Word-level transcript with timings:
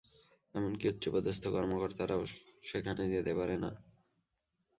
এমনকি 0.55 0.85
উচ্চপদস্থ 0.87 1.43
কর্মকর্তারাও 1.47 2.23
সেখানে 2.63 3.03
যেতে 3.09 3.33
পারে 3.35 3.55
না। 3.57 3.71